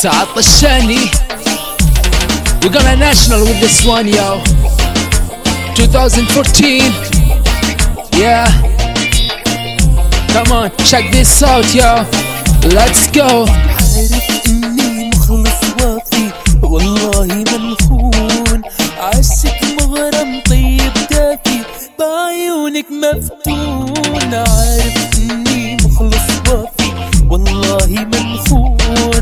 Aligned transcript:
Saad 0.00 0.28
Lashani. 0.36 1.10
We're 2.62 2.72
gonna 2.72 2.96
national 2.96 3.40
with 3.40 3.60
this 3.60 3.84
one, 3.84 4.08
yo. 4.08 4.42
2014. 5.74 6.82
Yeah. 8.18 8.46
Come 10.32 10.52
on, 10.52 10.70
check 10.84 11.10
this 11.12 11.42
out, 11.42 11.66
yo. 11.74 12.04
Let's 12.74 13.06
go. 13.10 13.46
عارف 13.46 14.46
اني 14.48 15.10
مخلص 15.10 15.62
وافي 15.80 16.30
والله 16.62 17.26
منخون 17.26 18.62
عاشق 19.00 19.60
مغرم 19.80 20.40
طيب 20.46 20.92
دافي 21.10 21.58
بعيونك 21.98 22.86
مفتون 22.90 24.34
عارف 24.34 25.18
اني 25.18 25.76
مخلص 25.84 26.28
وافي 26.48 26.92
والله 27.30 27.86
منخون 27.88 29.19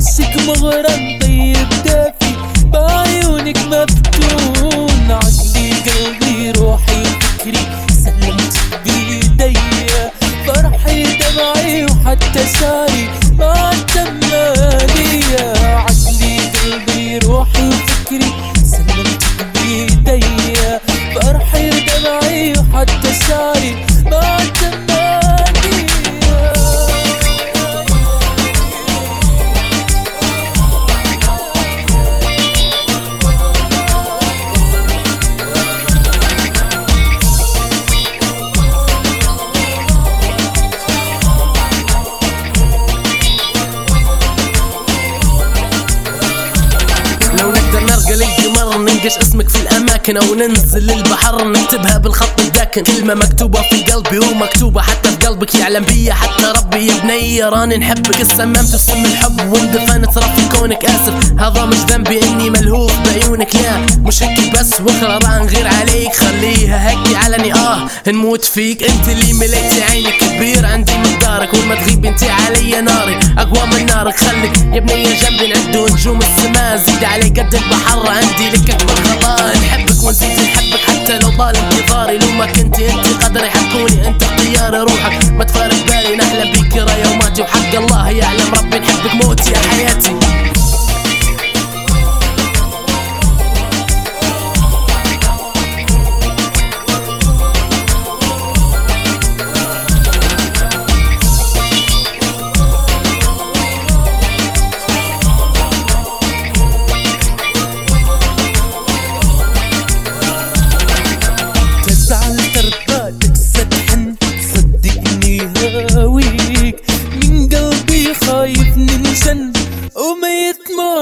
عاشق 0.00 0.36
مغرم 0.46 1.18
طيب 1.20 1.68
دافي 1.84 2.32
بعيونك 2.64 3.56
مفتون 3.58 5.10
عقلي 5.10 5.72
قلبي 5.72 6.50
روحي 6.50 7.04
فكري. 7.04 7.66
سلمت 8.04 8.54
بيديا 8.84 10.10
فرحي 10.46 11.02
دمعي 11.02 11.84
وحتى 11.84 12.44
شعري 12.60 13.08
ما 13.38 13.70
تمالية 13.94 15.52
عقلي 15.76 16.38
قلبي 16.54 17.18
روحي 17.18 17.68
وفكري 17.68 18.32
سلمت 18.64 19.22
بيديا 19.54 20.80
فرحي 21.14 21.70
دمعي 21.70 22.52
وحتى 22.58 23.12
شعري 23.28 23.59
ننقش 49.00 49.18
اسمك 49.18 49.48
في 49.48 49.60
الأماكن 49.62 50.16
أو 50.16 50.34
ننزل 50.34 50.86
للبحر 50.86 51.48
نكتبها 51.48 51.98
بالخط 51.98 52.40
الداكن. 52.40 52.82
كلمة 52.82 53.14
مكتوبة 53.14 53.62
في 53.62 53.82
قلبي 53.82 54.18
ومكتوبة 54.18 54.80
حتى 54.82 55.10
في 55.10 55.26
قلبك 55.26 55.54
يعلم 55.54 55.84
بيا 55.84 56.14
حتى 56.14 56.52
ربي 56.56 56.86
يا 56.86 56.94
بني. 57.02 57.42
راني 57.44 57.76
نحبك 57.76 58.20
السممت 58.20 58.74
بسم 58.74 59.04
الحب 59.04 59.52
واندفنت 59.52 60.18
رفي 60.18 60.48
كونك 60.60 60.84
آسف. 60.84 61.32
هذا 61.38 61.64
مش 61.64 61.76
ذنبي 61.76 62.22
إني 62.22 62.50
ملهوف 62.50 62.92
بعيونك 63.04 63.56
لا. 63.56 63.76
مش 63.98 64.22
هيك 64.22 64.52
بس 64.58 64.80
وأخرى 64.80 65.18
راح 65.22 65.30
نغير 65.30 65.68
عليك. 65.68 66.16
خليها 66.16 66.90
هيك 66.90 67.16
علني 67.16 67.54
آه. 67.54 67.88
نموت 68.06 68.44
فيك. 68.44 68.82
أنت 68.82 69.08
اللي 69.08 69.32
مليتي 69.32 69.82
عينك 69.90 70.14
كبير. 70.20 70.66
عندي 70.66 70.92
مقدارك 70.92 71.54
وما 71.54 71.74
تغيب 71.74 72.04
أنت 72.04 72.22
علي 72.22 72.80
ناري. 72.80 73.18
أقوى 73.38 73.66
من 73.66 73.86
نارك. 73.86 74.16
خليك 74.16 74.56
يا 74.72 74.80
بني 74.80 75.14
جنبي. 75.14 75.46
نعدو 75.48 75.88
نجوم 75.88 76.18
السما 76.18 76.76
زيد 76.76 77.04
علي 77.04 77.28
قد 77.28 77.54
البحر. 77.54 78.08
عندي 78.08 78.50
لك 78.56 78.70
أكبر 78.70 78.94
غلا 78.94 79.58
نحبك 79.58 80.02
ونزيد 80.04 80.40
نحبك 80.40 80.80
حتى 80.88 81.18
لو 81.18 81.30
طال 81.38 81.56
انتظاري. 81.56 82.18
لو 82.18 82.30
ما 82.30 82.46
كنت 82.46 82.80
أنت 82.80 83.24
قدري 83.24 83.50
حكوني 83.50 84.08
أنت 84.08 84.22
اختياري 84.22 84.78
روحك. 84.78 85.32
ما 85.32 85.44
تفارق 85.44 85.86
بالي. 85.86 86.16
نحلم 86.16 86.50
يا 86.76 87.06
يوماتي 87.06 87.42
وحق 87.42 87.74
الله 87.74 88.10
يعلم 88.10 88.54
ربي 88.54 88.78
نحبك 88.78 89.14
موتي 89.14 89.50
يا 89.52 89.58
حياتي. 89.58 90.39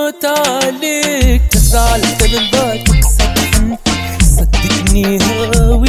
أموت 0.08 0.26
تزعل 1.50 2.00
تبن 2.18 2.84
تكسب 2.84 3.34
صدقني 4.22 5.18
هاوي 5.18 5.87